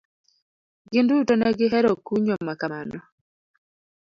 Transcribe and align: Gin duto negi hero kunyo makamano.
Gin 0.93 1.05
duto 1.09 1.33
negi 1.39 1.65
hero 1.73 1.91
kunyo 2.05 2.35
makamano. 2.47 2.99